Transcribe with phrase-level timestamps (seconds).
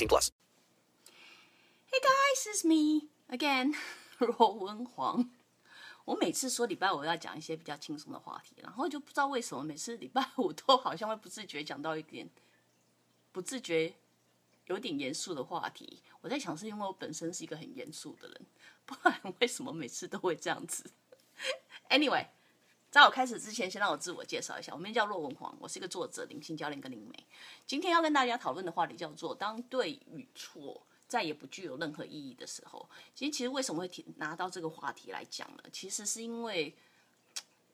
[0.00, 0.06] Hey
[2.00, 3.74] guys, it's me again，
[4.18, 5.28] 罗文煌。
[6.06, 12.30] 我每次说礼拜五要讲一些比较轻松的话题，然后就不知道为什么每次礼拜五都好像会不自觉讲到一点
[13.30, 13.92] 不自觉
[14.68, 16.02] 有点严肃的话题。
[16.22, 18.46] 我在想是因为我本身是一个很严肃的人，
[18.86, 20.90] 不然为什么每次都会这样子？
[21.90, 22.26] Anyway，
[22.90, 27.24] 在我开始之前，先让我自我介绍一下，我名叫骆文煌，我是一个作者、灵性教练跟灵媒。
[27.64, 32.88] 今天要跟大家讨论的话题叫做“当对与错再也不具有任何意义的时候”。
[33.14, 35.62] 其实，其实为什么会提拿到这个话题来讲呢？
[35.72, 36.74] 其实是因为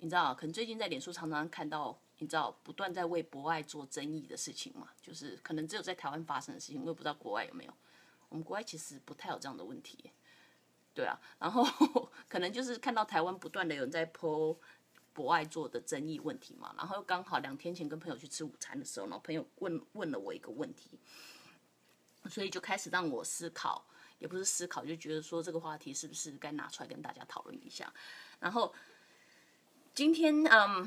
[0.00, 7.72] 你知道，可能最近在脸书常常看到，你知道不断在为博爱做争议的事情嘛，就是可能只有在台湾发生的事情，我也不知道国外有没有。
[8.28, 10.10] 我们国外其实不太有这样的问题，
[10.92, 11.18] 对啊。
[11.38, 11.64] 然后
[12.28, 14.54] 可能就是看到台湾不断的有人在剖
[15.16, 20.90] 博爱做的争议问题嘛，然后又刚好两天前跟朋友去吃午餐的时候，然后朋友问问了我一个问题，
[22.28, 23.82] 所以就开始让我思考，
[24.18, 27.90] 也不是思考，就觉得说这个话题是不是该拿出来跟大家讨论一下。
[28.38, 28.74] 然后
[29.94, 30.86] 今天嗯，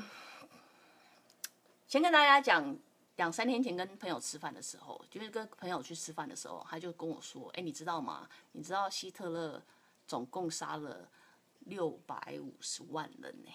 [1.88, 2.78] 先跟大家讲。
[3.16, 8.26] 两三天前跟朋友吃饭的时候，就是跟朋友去吃饭的时候，他就跟我说：“哎，你知道吗？
[8.52, 9.62] 你知道希特勒
[10.06, 11.06] 总共杀了
[11.66, 13.50] 六百五十万人呢？”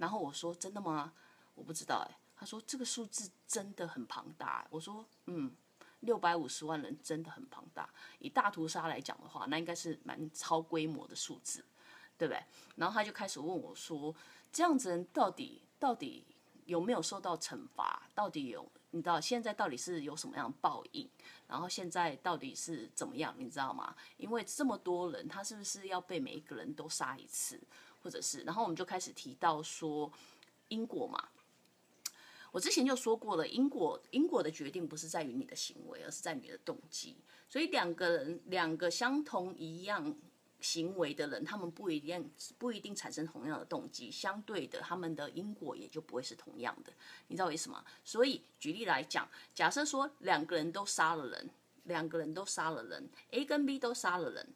[0.00, 1.12] 然后我说：“真的吗？
[1.54, 5.54] 我不知道。”哎，他说：“这个数字真的很庞大。”我说：“嗯，
[6.00, 7.86] 六百五十万人真的很庞大。
[8.18, 11.62] 以大屠杀来讲的话，那应该是蛮超规模的数字，
[12.16, 12.42] 对不对？”
[12.76, 14.14] 然后他就开始问我说
[14.50, 16.24] ：“这样子人到底到底？”
[16.66, 18.08] 有没有受到惩罚？
[18.14, 18.64] 到底有？
[18.92, 21.08] 你知道现在到底是有什么样报应？
[21.48, 23.34] 然后现在到底是怎么样？
[23.36, 23.92] 你知道吗？
[24.18, 27.60] 因为这么多人，他是不是要被每一个人都杀一次？
[28.02, 28.42] 或者是？
[28.42, 30.12] 然后我们就开始提到说
[30.68, 31.28] 因果嘛。
[32.52, 37.16] 我之前就说过了，因果因果的决定不是在于你的行为，而是在你的动机。
[37.48, 40.16] 所以两个人两个相同一样。
[40.62, 46.92] 行为的人，他们不一定不一定产生同样的动机，相对的，他们的因果也就不会是同样的。
[47.28, 47.82] 你知道为什么？
[48.04, 51.48] 所以举例来讲，假设说两个人都杀了人，
[51.84, 54.52] 两个人都杀了人，A 跟 B 都杀了人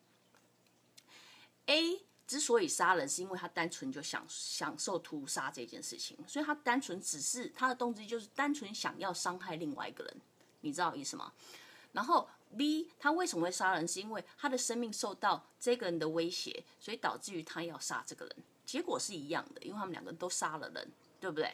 [1.64, 10.16] ，A 之所以杀人，是因为他单纯就想享受屠杀这件事情，所以他单纯只是他的动机就是单纯想要伤害另外一个人，
[10.60, 11.32] 你知道意思吗？
[11.92, 12.28] 然后。
[12.56, 13.88] B 他为什么会杀人？
[13.88, 18.36] 是因为他的生命受到这个人的威胁，所以导致于他要杀这个人。
[18.64, 21.52] 结果是一样的，因为他们两个人都杀了人，对不对？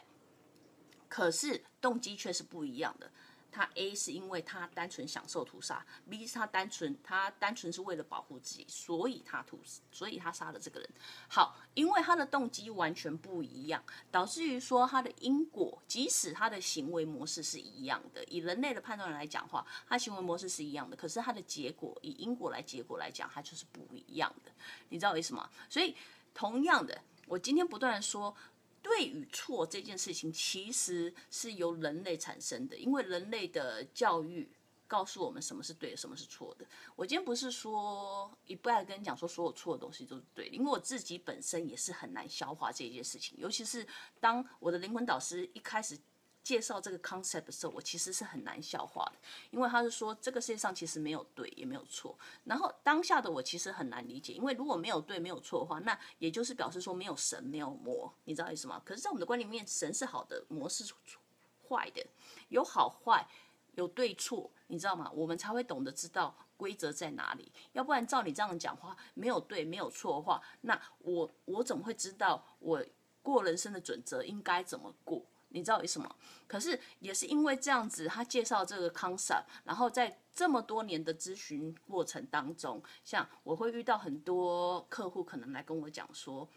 [1.08, 3.10] 可是动机却是不一样的。
[3.50, 9.58] 他 A 是因为他单纯享受屠杀，B 是他单纯他单纯是为了保护自己，所以他屠，
[9.90, 10.88] 所以他杀了这个人。
[11.28, 24.52] 好，因为他的动机完全不一样，导致于说他的因果，即使他的行为模式是一样的，以人类的判断来讲话，他行为模式是一样的，可是他的结果以因果来结果来讲，它就是不一样的。
[24.88, 25.50] 你知道为什么？
[25.68, 25.96] 所以
[26.32, 28.34] 同样的，我今天不断说。
[28.82, 34.48] 对与错这件事情，其实是由人类产生的，因为人类的教育
[34.86, 36.66] 告诉我们什么是对的，什么是错的。
[36.96, 43.86] 我今天不是说一不爱跟你讲说所有错的东西都是对的，因为我自己本身也是很难消化这件事情，尤其是
[44.18, 45.98] 当我的灵魂导师一开始。
[46.42, 49.12] 介绍这个 concept 的时候，我其实是很难消化的，
[49.50, 52.18] 因为他是说这个世界上其实没有对也没有错。
[52.44, 58.80] 然后当下的我其实很难理解，因为如果没有对没有错的话，那也就是表示说没有神没有魔，你知道意思吗？
[58.84, 60.84] 可是，在我们的观念里面，神是好的，魔是
[61.68, 62.04] 坏的，
[62.48, 63.28] 有好坏，
[63.74, 65.10] 有对错，你知道吗？
[65.14, 67.52] 我们才会懂得知道规则在哪里。
[67.72, 72.84] 要不然照你这样讲话，没有对没有错的话，那我我怎么会知道我
[73.22, 75.24] 过人生的准则应该怎么过？
[75.52, 76.16] 你知道为什么？
[76.46, 86.48] 可是也是因为这样子，他介绍这个 concept，然后在这么多年的咨询过程当中，像我会遇到很多客户，可能来跟我讲说，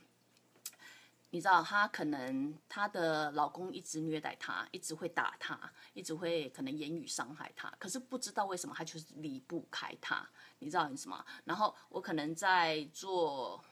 [1.31, 10.27] 你知道，她可能她的老公一直虐待她，一直会打她，一直会可能言语伤害她，可是不知道为什么她就是离不开他，
[10.59, 11.25] 你知道为什么？
[11.45, 13.63] 然后我可能在做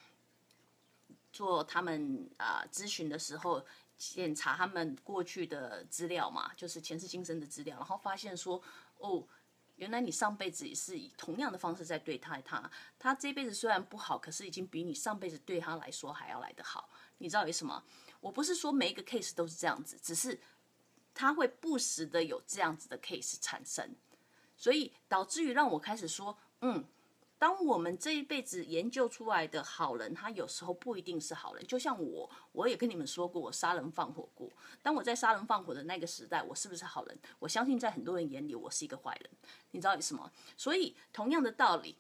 [1.32, 3.64] 做他们啊咨询的时候。
[4.02, 8.60] 检查他们过去的资料嘛，就是前世今生的资料，然后发现说，
[8.98, 9.24] 哦，
[9.76, 16.90] 原来你上辈子也是以同样的方式在对待他，他这辈子虽然不好，可是已经比你上辈子对他来说还要来得好。
[17.20, 17.84] 你知道为什么？
[18.20, 20.40] 我不是说每一个 case 都是这样子，只是
[21.14, 23.96] 他会不时的有这样子的 case 产生，
[24.58, 26.84] 所以导致于让我开始说，嗯。
[27.42, 31.66] 当我们这一辈子研究出来的好人，他有时候不一定是好人。
[31.66, 34.48] 就像我，我也跟你们说过，我杀人放火过。
[34.84, 37.20] 当我在杀人放火的那个时代，我是不是好人？
[37.40, 39.32] 我相信在很多人眼里，我是一个坏人。
[39.72, 40.32] 你知道为什么？
[40.56, 41.98] 所以同样的道理，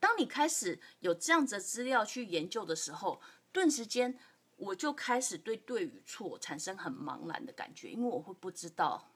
[0.00, 3.20] 当你开始有这样子的资料去研究的时候，
[3.52, 4.18] 顿时间
[4.56, 9.10] 我就开始对对与错产生很茫然的感觉，因为我会不知道，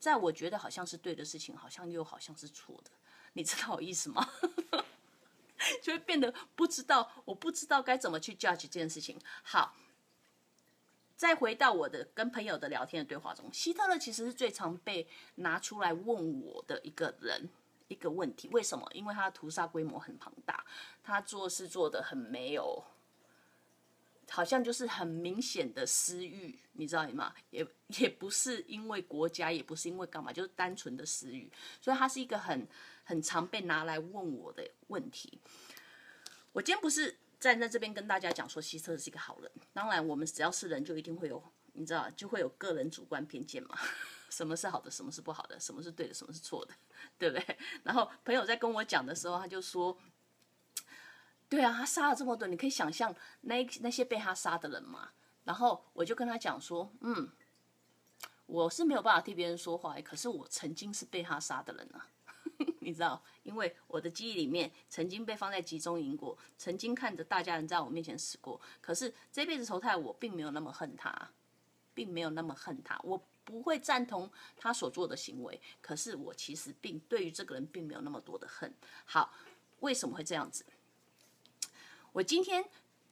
[0.00, 2.90] 在我觉得好像是对的事情，好像又好像是错的。
[3.34, 4.28] 你知道我意思吗？
[5.80, 9.18] 就会变得不知道，我不知道该怎么去 judge 这件事情。
[9.42, 9.76] 好，
[11.16, 15.06] 再回到我的跟朋友的聊天的对话中，希特勒其实是最常被
[15.36, 17.48] 拿出来问我的一个人，
[17.86, 18.48] 一个问题。
[18.48, 18.88] 为什么？
[18.92, 20.64] 因为他的屠杀规模很庞大，
[21.04, 22.84] 他做事做的很没有。
[24.34, 27.34] 好像就是很明显的私欲，你知道吗？
[27.50, 27.66] 也
[27.98, 31.52] 也不是因为国家，也不是因为干嘛，就是单纯的私欲。
[31.82, 32.66] 所以他是一个很
[33.04, 35.38] 很常被拿来问我的问题。
[36.52, 39.52] 我今天不是站在这边跟大家讲说希特是一个好人。
[39.74, 41.42] 当然，我们只要是人，就一定会有，
[41.74, 43.78] 你知道，就会有个人主观偏见嘛。
[44.30, 46.72] 什么是好的，什么是不好的，什么是对的，什么是错的，
[47.18, 47.58] 对不对？
[47.84, 49.94] 然后朋友在跟我讲的时候，他就说。
[51.52, 55.10] 对啊，他杀了这么多，你可以想象那那些被他杀的人嘛。
[55.44, 57.30] 然后我就跟他讲说，嗯，
[58.46, 62.08] 我是没有办法替别人说话，可是我曾经是被他杀的人啊，
[62.80, 68.58] 你知道，因为我的记忆里面曾经被放在集中营过，曾经看着大家人在我面前死过。
[68.80, 71.32] 可是这辈子投胎，我并没有那么恨他，
[71.92, 75.60] 并没有那么恨他，我不会赞同他所做的行为。
[75.82, 78.72] 可是我其实并对于这个人并没有那么多的恨。
[79.04, 79.34] 好，
[79.80, 80.64] 为什么会这样子？
[82.12, 82.64] 我今天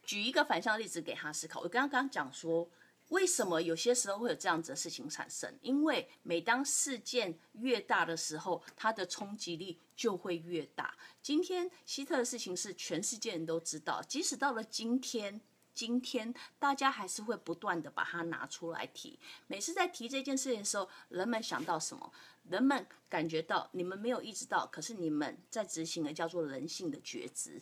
[0.02, 1.61] 举一个反向例子给他思考。
[1.61, 2.69] 我刚刚讲说，
[3.08, 5.52] 为什么有些时候会有这样子的事情产生？
[5.62, 10.94] 因为每当事件越大的时候，它的冲击力就会越大。
[11.23, 15.41] 今天希特的事情是全世界人都知道，即使到了今天，
[15.73, 19.19] 今天大家还是会不断的把它拿出来提。
[19.46, 22.12] 每次在提这件事情的时候，人们想到什么？
[22.49, 27.61] 人们感觉到你们没有意识到，可是你们在执行的叫做人性的觉知。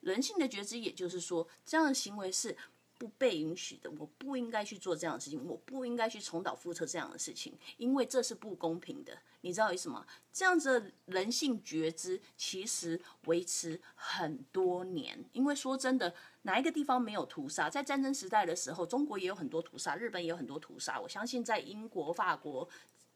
[0.00, 2.56] 人性的觉知，也就是说，这样的行为是
[2.98, 3.90] 不被允许的。
[3.98, 9.18] 我不应该去做这样的事情，我不应该去重蹈覆辙这样的事情，因为这是不公平的。
[9.42, 10.06] 你知道为什么？
[10.32, 15.24] 这样子的人性觉知其实维持很多年。
[15.32, 17.70] 因为说真的，哪一个地方没有屠杀？
[17.70, 21.00] 在战争时代的时候，中国也有很多屠杀，日本也有很多屠杀。
[21.00, 22.68] 我相信在英国、法国。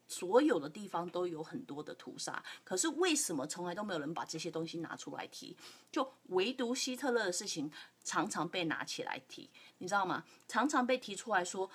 [0.07, 5.57] 所有的地方都有很多的屠杀，可是为什么从来都没有人把这些东西拿出来提？
[5.91, 7.71] 就唯独希特勒的事情
[8.03, 9.49] 常常被拿起来提，
[9.79, 10.23] 你知道吗？
[10.47, 11.69] 常常被提出来说，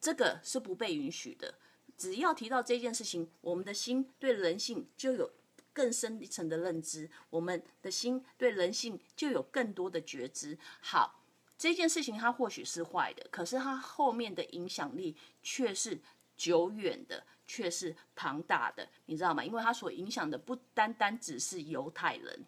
[0.00, 1.54] 这个是不被允许的。
[1.96, 5.30] 只要提到这件事情，我们的心对人性就有
[5.72, 10.58] 更深一层的认知，我们的心对人性就有更多的觉知。
[10.80, 11.22] 好，
[11.56, 16.02] 这件事情它或许是坏的，可是它后面的影响力却是
[16.36, 17.24] 久远的。
[17.46, 19.44] 却是庞大的，你知道吗？
[19.44, 22.44] 因为它所影响的不单单只是犹太人，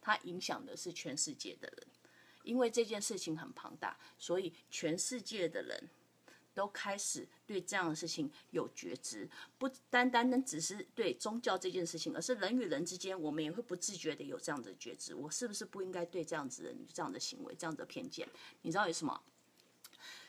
[0.00, 1.86] 它影响的是全世界的人。
[2.42, 5.88] 因为这件事情很庞大，所以全世界的人
[6.54, 15.14] 都开始对这样的事情有觉知，不单单呢只是对宗教这件事情，而是人与人之间，我们也会不自觉的有这样的觉知。
[15.14, 18.26] 我是不是不应该对这样子人这样的行为、这样的偏见？
[18.62, 19.20] 你知道为什么？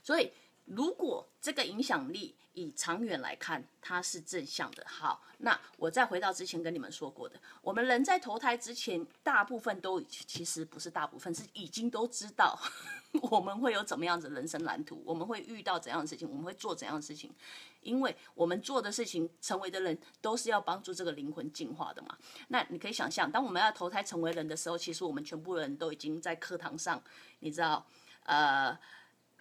[0.04, 0.32] 所以。
[0.66, 4.84] 如果这个影响力以长远来看，它是正向的。
[4.88, 12.58] 好，那我再回到之前跟你们说过的，我们人在投胎之前，大部分都其实不是大部分，是已经都知道
[13.32, 17.34] 我们会有怎么样子人生蓝图，我们会遇到怎样的事情，我们会做怎样的事情，
[17.82, 22.18] 因为我们做的事情，成为的人都是要帮助这个灵魂进化的嘛。
[22.50, 27.02] 那你可以想象，当我们要投胎成为人的时候，其实我们全部人都已经在课堂上，
[27.40, 27.86] 你知道，
[28.24, 28.78] 呃。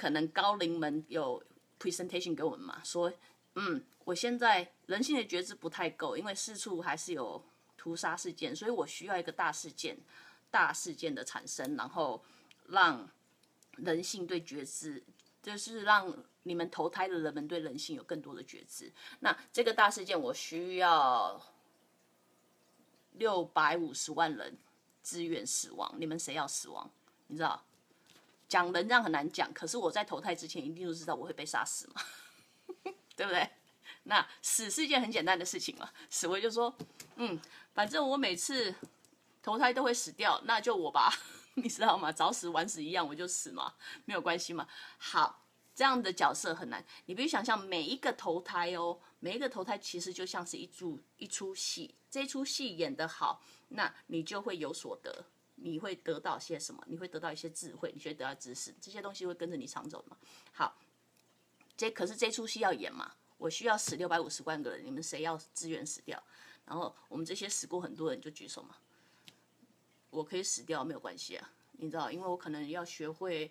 [0.01, 1.45] 可能高龄们有
[1.79, 2.81] presentation 给我们嘛？
[2.83, 3.13] 说，
[3.57, 7.45] 嗯，我现在人性的觉知不太够，因为四处还是有
[7.77, 9.99] 屠杀事件，所以我需要一个大事件、
[10.51, 12.25] 大事件的产生，然后
[12.69, 13.07] 让
[13.77, 15.05] 人性对觉知，
[15.43, 16.11] 就是让
[16.45, 18.91] 你们投胎的人们对人性有更多的觉知。
[19.19, 21.39] 那这个大事件，我需要
[23.13, 24.57] 六百五十万人
[25.03, 26.91] 自愿死亡，你们谁要死亡？
[27.27, 27.63] 你知道？
[28.51, 32.03] 讲人这样很难讲，可是我在投胎之前一定都知道我会被杀死嘛，
[33.15, 33.49] 对不对？
[34.03, 36.75] 那死是一件很简单的事情嘛，死我就说，
[37.15, 37.41] 嗯，
[37.73, 38.75] 反正我每次
[39.41, 41.15] 投胎都会死掉，那就我吧，
[41.55, 42.11] 你知道吗？
[42.11, 44.67] 早死晚死一样，我就死嘛，没有关系嘛。
[44.99, 55.27] 好，这样的角色很难，你必须想象每一个投胎哦，每一个投胎其实就像是一出一出戏，这出戏演得好，那你就会有所得。
[55.63, 56.83] 你会得到些什么？
[56.87, 60.17] 你会得到一些智慧，你会得到知识，这些东西会跟着你常走嘛？
[60.53, 60.77] 好，
[61.77, 63.15] 这可是这出戏要演嘛？
[63.37, 66.23] 我需要死六百五十万个人，你们谁要自愿死掉？
[66.65, 68.77] 然后我们这些死过很多人就举手嘛。
[70.11, 73.51] 我可以死掉没有关系啊，你知道，因为我可能要学会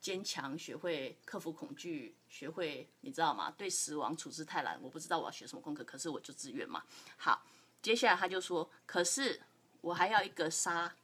[0.00, 3.50] 坚强，学会克服恐惧，学会你知道吗？
[3.50, 4.80] 对死亡处之泰然。
[4.82, 6.82] 我不知道我要学什么功课，可是我就自愿嘛。
[7.16, 7.44] 好，
[7.80, 9.40] 接下来他就说，可是
[9.80, 10.94] 我还要一个杀。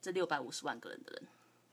[0.00, 1.28] 这六百五十万个人的人，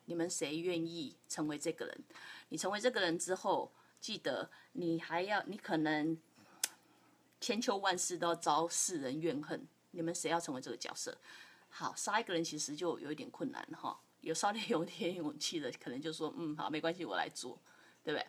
[0.05, 2.03] 你们谁愿意成为这个人？
[2.49, 6.17] 你成为这个人之后，记得你还要，你可能
[7.39, 9.67] 千秋万世都要遭世人怨恨。
[9.91, 11.17] 你们谁要成为这个角色？
[11.69, 13.99] 好，杀一个人其实就有一点困难哈。
[14.21, 17.57] 有稍微 有点勇气的，可能就说，嗯，好，没关系，我来做，
[18.03, 18.27] 对不对？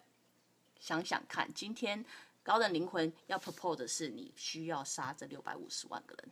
[0.78, 2.04] 想想看，今天
[2.42, 6.30] 高等灵魂要 propose 的是，你需要杀这六百五十万个人，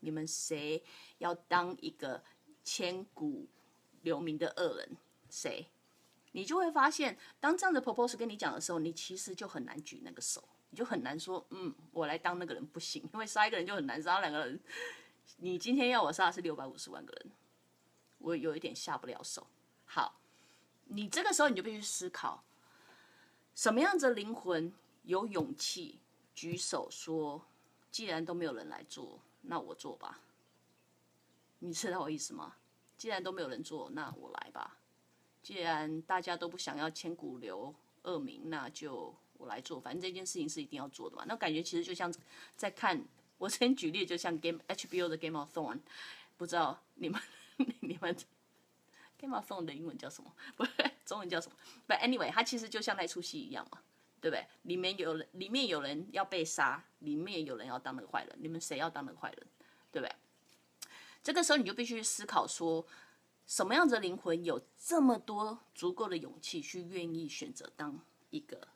[0.00, 0.82] 你们谁
[1.18, 2.22] 要当一个？
[2.64, 3.46] 千古
[4.02, 4.96] 留名的恶人
[5.30, 5.68] 谁？
[6.32, 14.58] 你就会发现，当这样的 proposal 跟你讲的时候，你其实就很难举那个手，你就很难说，嗯，我来当那个人不行，因为杀一个人就很难杀两个人。
[15.36, 17.30] 你今天要我杀的是六百五十万个人，
[18.18, 19.46] 我有一点下不了手。
[19.84, 20.20] 好，
[20.86, 22.42] 你这个时候你就必须思考，
[23.54, 24.72] 什么样子的灵魂
[25.04, 26.00] 有勇气
[26.34, 27.46] 举手说，
[27.92, 30.20] 既然都没有人来做，那我做吧。
[31.66, 32.56] 你知道我意思吗？
[32.98, 34.76] 既然都没有人做，那我来吧。
[35.42, 39.80] 既然大家都不想要千古留恶名，那就我来做。
[39.80, 41.24] 反正这件事情是一定要做的嘛。
[41.26, 42.12] 那感觉其实就像
[42.54, 43.02] 在看，
[43.38, 45.82] 我先举例，就像 Game HBO 的 Game of t h r o n e
[46.36, 47.18] 不知道你们
[47.80, 48.14] 你们
[49.16, 50.30] Game of t h r o n e 的英文叫什么？
[50.56, 50.72] 不是，
[51.06, 51.56] 中文叫什么
[51.88, 53.80] ？But anyway，它其实就像那出戏一样嘛，
[54.20, 54.46] 对不对？
[54.64, 58.36] 里面有人，里面有人要被杀，里面有人要当那个坏人。
[58.38, 59.46] 你们谁要当那个坏人？
[59.90, 60.14] 对不对？
[61.24, 62.86] 这个时候你就必须思考说，
[63.46, 68.68] 什么样子的灵魂有这么多足够的勇气去愿意选择当一个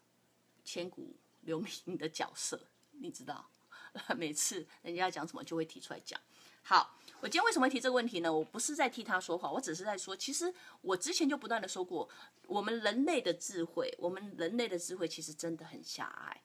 [0.64, 2.59] 千古留名的角色？
[2.93, 3.50] 你知道，
[4.17, 6.19] 每次人家讲什么就会提出来讲。
[6.62, 8.33] 好，我今天为什么会提这个问题呢？
[8.33, 12.09] 我不是在替他说话，我只是在说，其实我之前就不断的说过，
[12.47, 16.43] 我们人类的智慧，我们人类的智慧其实真的很狭隘，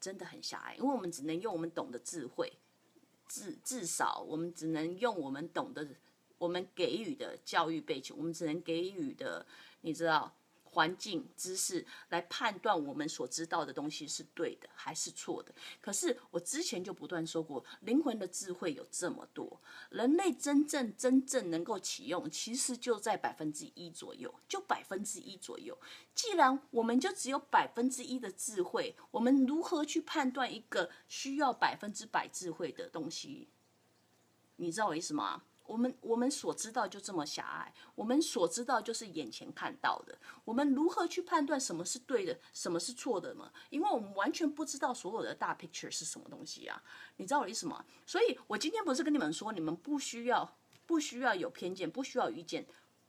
[0.00, 2.50] 真的很狭隘，因为我们只能用我们懂的智慧。
[3.72, 5.88] 至少，我们只能用我们懂得、
[6.36, 9.46] 我们给予的教育背景，我们只能给予的，
[9.80, 10.34] 你知道。
[10.74, 15.54] 环境知识来判断我们所知道的东西是对的还是错的。
[15.82, 19.60] 可是我之前就不断说过，灵魂的智慧有这么多，
[19.90, 25.78] 人类真正真正能够启用，其实就在百分之一左右，就百分之一左右。
[26.14, 33.50] 既然我们就只有百分之一的智慧，我们如何去判断一个需要百分之百智慧的东西？
[34.62, 35.42] 你知道我意思吗？
[35.66, 40.16] 我们我们所知道就这么狭隘，我们所知道就是眼前看到的。
[40.44, 43.52] 我们如何去判断什么是对的，什么是错的呢？
[43.70, 46.80] 因为我们完全不知道所有的大 picture 是什么东西啊！
[47.16, 47.84] 你知道我意思吗？
[48.06, 52.64] 所以我今天不是跟你们说，你们不需要不需要有偏见，不需要有意见。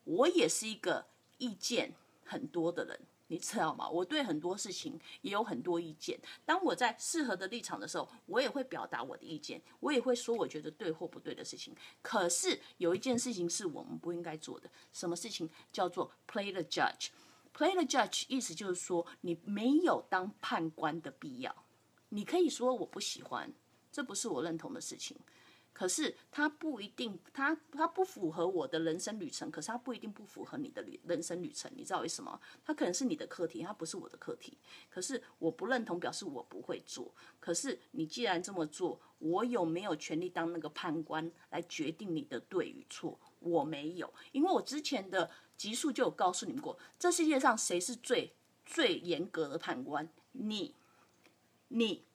[0.05, 1.05] 我也是一个
[1.38, 1.93] 意见
[2.25, 3.00] 很多的人。
[3.33, 3.89] 你知道吗？
[3.89, 6.19] 我对很多事情也有很多意见。
[6.45, 11.75] 当我在适合的立场的时候，我也会表达我的意见，我也会说我觉得对或不对的事情。
[12.03, 21.65] 可是有一件事情是我们不应该做的，什么事情叫做 play the judge？play the judge 意思就是说你没有当判官的必要。
[22.09, 23.51] 你可以说我不喜欢，
[23.91, 25.17] 这不是我认同的事情。
[25.73, 29.49] 可是它不一定，它它不符合我的人生旅程。
[29.49, 32.39] 可是它不一定不符合你的旅人生旅程，你知道为什么？
[32.63, 34.57] 它可能是你的课题，它不是我的课题。
[34.89, 37.13] 可是我不认同，表示我不会做。
[37.39, 43.19] 可是你既然这么做，我有没有权利当那个判官来决定你的对与错？
[43.39, 50.07] 我没有，因为我之前的集数就有告诉你们过，这世界上谁是最最严格的判官？
[50.31, 50.75] 你，
[51.69, 52.05] 你。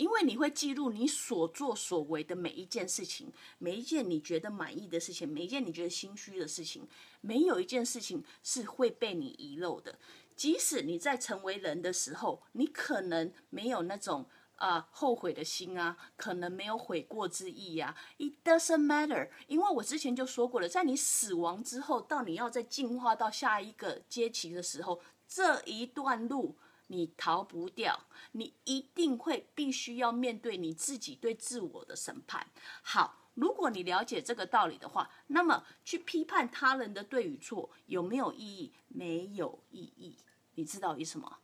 [0.00, 6.88] 因为你会记录你所作所为的每一件事情，每一件你觉得满意的事情，每一件你觉得心虚的事情，
[7.20, 9.98] 没有一件事情是会被你遗漏的。
[10.34, 14.24] 即使你在成为人的时候，你可能没有那种
[14.56, 17.94] 啊后悔的心啊，可能没有悔过之意呀。
[18.16, 26.56] It doesn't matter，因为我之前就说过了，在你死亡之后，到你要再进化到下一个阶级的时候，这一段路
[26.92, 32.44] 你逃不掉，你一定会必须要面对你自己对自我的审判。
[32.82, 38.72] 好，如果你了解这个道理的话，那么去批判他人的对与错有没有意义？
[38.88, 40.16] 没有意义。
[40.56, 41.38] 你知道意思吗？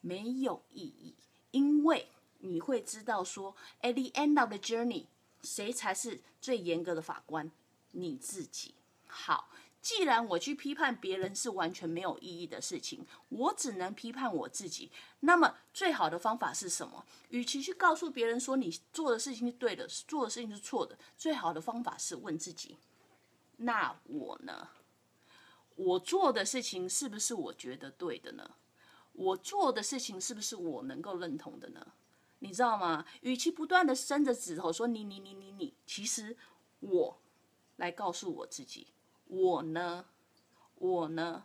[0.00, 1.14] 没有意义，
[1.50, 5.04] 因为你会知道说，at the end of the journey，
[5.42, 7.50] 谁才是最严格的法官？
[7.90, 8.74] 你自己。
[9.06, 9.50] 好。
[9.88, 14.92] 既然我去批判别人是完全没有意义的事情，我只能批判我自己。
[15.20, 17.06] 那么最好的方法是什么？
[17.30, 22.76] 与其去告诉别人说你做的事情是对的，做的事情是错的，最好的方法是问自己：
[23.56, 24.68] 那我呢？
[25.74, 28.56] 我做的事情是不是我觉得对的呢？
[29.14, 31.94] 我做的事情是不是我能够认同的呢？
[32.40, 33.06] 你知道吗？
[33.22, 36.36] 与其不断的伸着指头说你你你你你，其实
[36.80, 37.18] 我
[37.76, 38.88] 来告诉我自己。
[39.28, 40.04] 我呢，
[40.74, 41.44] 我呢，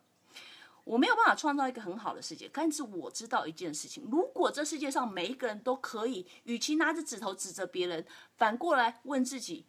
[0.84, 2.50] 我没有办法创造一个很好的世界。
[2.54, 8.06] 但是我知道一件事情：如果这世界上每一个人都可以，与其拿着指头指着别人，
[8.38, 9.66] 反过来问自己，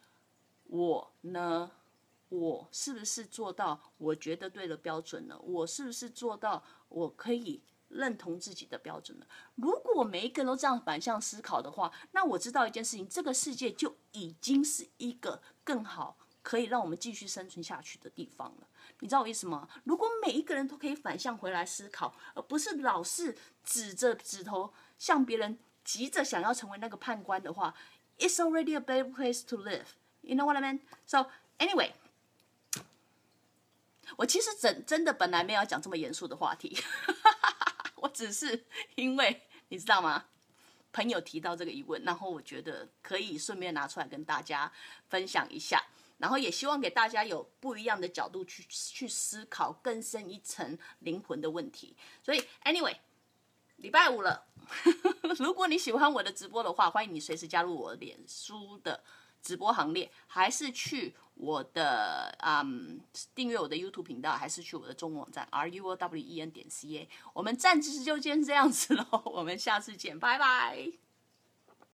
[0.64, 1.70] 我呢，
[2.28, 5.38] 我是不是做到我觉得对的标准呢？
[5.42, 9.26] 我是不是做到我可以认同自己的标准呢？
[9.56, 16.16] 如果每一个人都这样反向思考的话，那我知道一件事情：这个世界就已经是一个更好。
[16.44, 18.68] 可以让我们继续生存下去的地方了，
[19.00, 19.66] 你知道我意思吗？
[19.84, 23.34] 如果每一个人都可以反向回来思考，而不是老是
[23.64, 27.74] 指着指头向别人急着想要成为那个判官的话
[28.18, 29.86] ，It's already a better place to live.
[30.20, 30.80] You know what I mean?
[31.06, 31.92] So anyway，
[34.16, 36.78] 我其实真真的本来没有讲这么严肃的话题，
[37.96, 40.26] 我只是因为你知道吗？
[40.92, 44.70] 朋友提到这个疑问，然后我觉得可以顺便拿出来跟大家
[45.08, 45.82] 分享一下。
[46.18, 51.96] 然后也希望给大家有不一样的角度去去思考更深一层灵魂的问题。
[52.22, 52.96] 所以，anyway，
[53.76, 54.46] 礼拜五了，
[55.38, 59.02] 如果你喜欢我的直播的话，欢迎你随时加入我脸书的
[59.42, 63.00] 直播行列，还是去我的嗯
[63.34, 67.08] 订阅我的 YouTube 频道，还是去我的中文网站 r u o w e n 点 c a。
[67.32, 71.03] 我们暂时就先这样子喽，我们下次见，拜拜。